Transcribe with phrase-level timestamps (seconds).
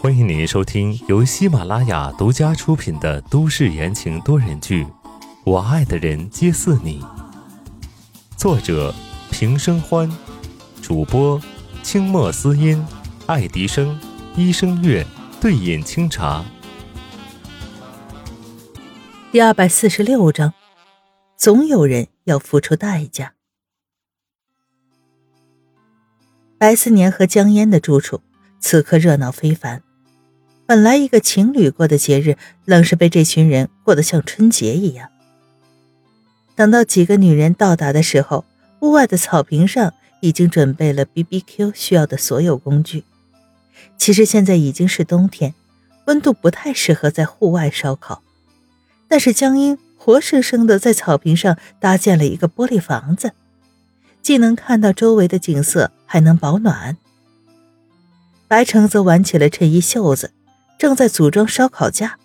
[0.00, 4.84] 欢迎您收听由喜马拉雅独家出品的都市言情多人剧
[5.44, 7.00] 《我爱的人皆似你》，
[8.36, 8.92] 作者
[9.30, 10.10] 平生欢，
[10.82, 11.40] 主播
[11.84, 12.84] 清墨思音、
[13.26, 13.96] 爱迪生、
[14.34, 15.06] 医生月、
[15.40, 16.44] 对饮清茶。
[19.30, 20.52] 第二百四十六章，
[21.36, 23.33] 总有人要付出代价。
[26.58, 28.20] 白思年和江烟的住处
[28.60, 29.82] 此刻热闹非凡。
[30.66, 35.10] 本来一个情侣过的节日，愣是被这群人过得像春节一样。
[36.54, 38.44] 等到几个女人到达的时候，
[38.80, 43.04] 屋外的草坪上已经准备了 BBQ 需要的所有工具。
[43.98, 45.54] 其实现在已经是冬天，
[46.06, 48.22] 温度不太适合在户外烧烤，
[49.08, 53.32] 但是江英活生生的在草坪上搭建了一个玻璃房子，
[54.24, 56.96] 既能看到周围的景色，还能保暖。
[58.48, 60.32] 白橙则挽起了衬衣袖子。
[60.76, 62.18] 正在组装烧烤架，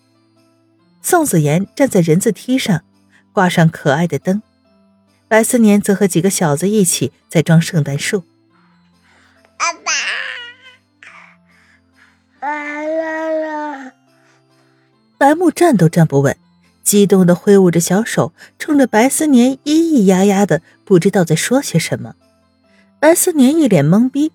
[1.02, 2.82] 宋子妍站在人字梯上，
[3.32, 4.42] 挂上可爱的灯。
[5.28, 8.24] 白思年则和几个小子一起在装圣诞树。
[9.58, 9.92] 爸爸，
[12.48, 13.92] 来了！
[15.18, 16.36] 白木站都站不稳，
[16.90, 22.16] 激动的挥舞着小手，冲着白思年咿咿呀呀的，不知道在说些什么。
[23.00, 24.32] 白思年一脸懵逼，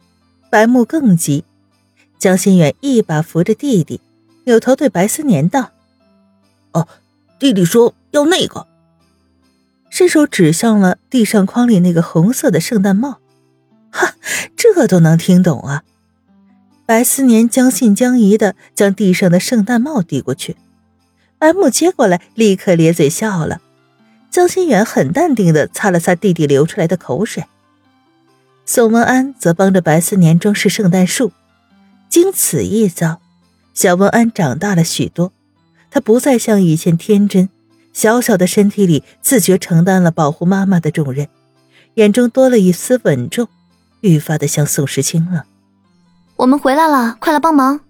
[0.51, 1.43] 白木更急。
[2.17, 4.01] 江心远一把扶着弟弟。
[4.45, 5.73] 扭头对白思年道
[6.71, 6.87] ：“哦，
[7.41, 8.69] 弟弟说要那个。”
[9.91, 13.19] 伸手指向了地上筐里那个红色的圣诞帽。
[13.91, 14.15] 哈，
[14.55, 15.83] 这都能听懂啊！
[16.87, 20.57] 白思年将信将疑的将地上的圣诞帽递过去，
[21.45, 23.61] 白木接过来，立刻咧嘴笑了。
[24.31, 27.45] 江心远很淡定的擦了擦弟弟流出来的口水。
[28.65, 31.33] 宋文安则帮着白思年装饰圣诞树。
[32.09, 33.21] 经此一遭。
[33.75, 35.33] 小文安长大了许多，
[35.91, 37.51] 他不再像以前天真，
[37.93, 41.29] 小小的身体里自觉承担了保护妈妈的重任，
[41.97, 43.49] 眼中多了一丝稳重，
[44.01, 45.45] 愈发的像宋时清了。
[46.37, 47.81] 我们回来了，快来帮忙！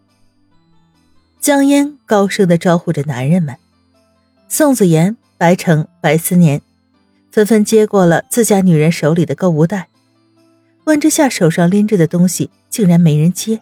[1.44, 3.58] 江烟高声的招呼着男人们，
[4.48, 6.62] 宋子妍、白城、白思年
[7.30, 9.88] 纷纷接过了自家女人手里的购物袋，
[10.84, 13.60] 温之夏手上拎着的东西竟然没人接。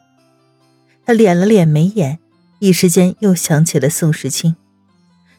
[1.05, 2.21] 他敛了敛眉眼，
[2.61, 4.55] 一时间又想起了宋时清。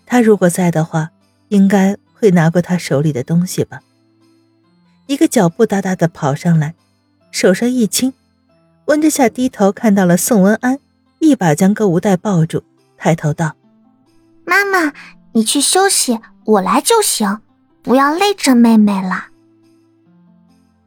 [0.06, 1.12] 他如果在的话，
[1.48, 3.80] 应该会拿过他手里的东西吧。
[5.08, 6.75] 一个脚步哒哒的跑上来，
[7.31, 8.12] 手上一轻，
[8.88, 10.80] 温之夏低头看到了宋文安，
[11.23, 12.61] 一把将购物袋抱住，
[12.97, 13.56] 抬头道
[14.45, 14.91] ：“妈妈，
[15.31, 17.39] 你去休息，我来就行，
[17.81, 19.28] 不要累着妹妹了。”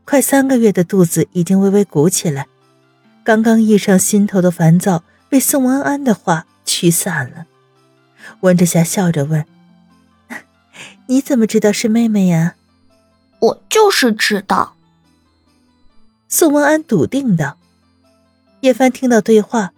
[0.04, 2.46] 快三个月的肚子已经微微鼓起来。
[3.25, 7.46] 刚刚溢上心头的烦躁被宋安安的话驱散了。
[8.41, 9.44] 温之夏笑着问
[11.08, 12.56] ：“你怎么知道是妹妹呀
[13.41, 14.76] ？”“我就是知道。”
[16.28, 17.56] 宋文安笃定道。
[18.60, 19.72] 叶帆听到对话，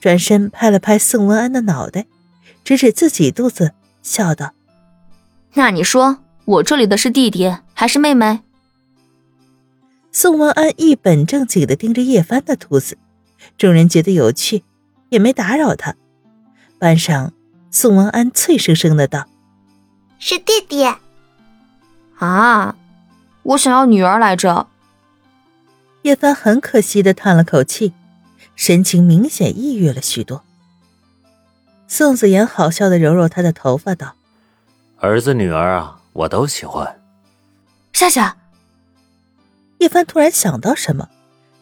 [0.00, 2.06] 转身拍了拍宋文安的脑袋，
[2.62, 3.72] 指指自己肚子，
[4.02, 4.52] 笑道
[5.54, 8.40] ：“那你说我这里的是弟弟还是妹妹？”
[10.12, 12.96] 宋文安一本正经的盯着叶帆的肚子，
[13.58, 14.62] 众人觉得有趣，
[15.08, 15.96] 也没打扰他。
[16.78, 17.30] 半晌，
[17.70, 19.26] 宋文安脆生生的道
[20.18, 20.84] ：“是弟弟。”
[22.18, 22.76] 啊，
[23.42, 24.68] 我想要女儿来着。
[26.02, 27.92] 叶帆很可惜的叹了口气，
[28.56, 30.42] 神情明显抑郁了许多。
[31.86, 34.14] 宋子妍好笑的揉揉他的头发道
[34.98, 37.00] ：“儿子女儿啊，我都喜欢。”
[37.92, 38.36] 夏夏。
[39.78, 41.08] 叶帆突然想到什么，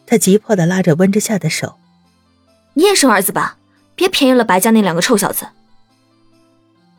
[0.06, 1.76] 他急迫的拉着温之夏的手
[2.74, 3.56] ：“你也生儿子吧，
[3.94, 5.46] 别便宜了白家那两个臭小子。”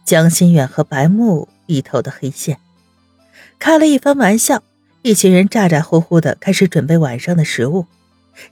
[0.03, 2.59] 江心远和白木一头的黑线，
[3.57, 4.61] 开了一番玩笑，
[5.01, 7.85] 一群人咋咋呼呼的开始准备晚上的食物。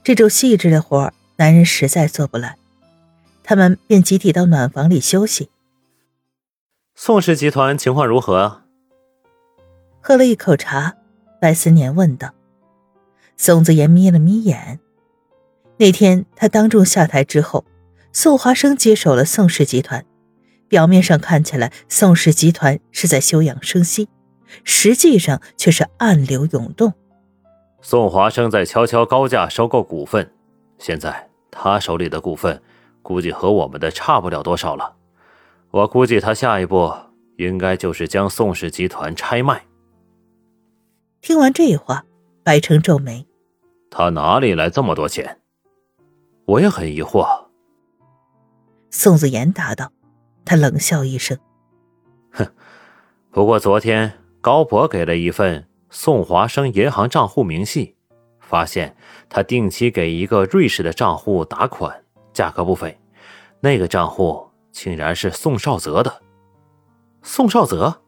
[0.02, 2.56] 这种细致的活男人实在做不来，
[3.42, 5.50] 他们便集体到暖房里休息。
[6.94, 8.64] 宋氏集团情况如何啊？
[10.00, 10.94] 喝了一口茶，
[11.40, 12.32] 白思年问道。
[13.36, 14.78] 宋子言眯了眯眼。
[15.78, 17.64] 那天他当众下台之后，
[18.12, 20.04] 宋华生接手了宋氏集团。
[20.68, 24.08] 表面上看起来宋氏集团是在休养生息，
[24.64, 26.92] 实际上却是暗流涌动。
[27.80, 30.32] 宋华生在悄悄高价收购股份，
[30.78, 32.60] 现在他手里的股份
[33.02, 34.96] 估计和我们的差不了多少了。
[35.70, 36.92] 我估计他下一步
[37.36, 39.64] 应该就是将宋氏集团拆卖。
[41.20, 42.04] 听完这话，
[42.42, 43.24] 白城皱眉。
[43.90, 45.40] 他哪里来这么多钱？
[46.46, 47.46] 我也很疑惑。
[48.90, 49.92] 宋子言答道，
[50.44, 51.38] 他冷笑一声
[52.32, 52.46] ：“哼，
[53.30, 57.96] 不过昨天高博给了一份宋华生银行账户明细，
[58.52, 58.94] 发现
[59.30, 62.04] 他定期给一个瑞士的账户打款，
[62.34, 62.94] 价格不菲。
[63.60, 66.20] 那个账户竟然是宋少泽的。
[67.22, 68.02] 宋少泽，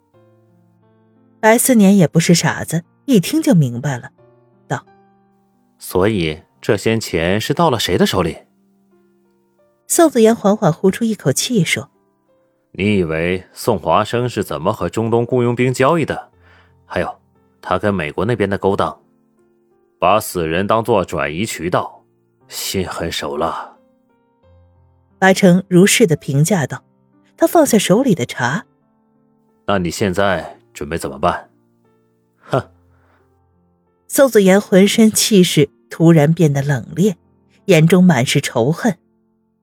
[1.40, 4.10] 白思年也不是傻子，一听就明白了，
[4.68, 4.84] 道
[5.78, 8.36] ：“所以这些钱是到了谁的手里？”
[9.88, 11.88] 宋子言缓缓呼出一口气，说
[12.76, 16.30] ：“你以为宋华生是怎么和中东雇佣兵交易的？
[16.84, 17.18] 还有，
[17.62, 19.00] 他跟美国那边的勾当，
[20.04, 22.04] 把死人当做转移渠道，
[22.46, 23.74] 心狠手辣。”
[25.18, 26.84] 白成如是的评价道。
[27.38, 28.66] 他放下手里的茶
[29.66, 31.48] ：“那你现在准备怎么办？”
[32.36, 32.62] 哼。
[34.06, 37.16] 宋子言浑身气势突然变得冷冽，
[37.64, 38.98] 眼中满是仇恨。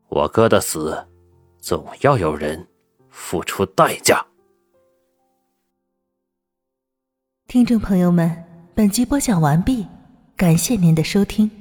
[0.10, 1.06] 我哥的死，
[1.60, 2.68] 总要有人
[3.12, 4.26] 付出代价。
[7.48, 9.86] 听众朋友们，本集播讲完毕，
[10.42, 11.61] 感谢您的收听。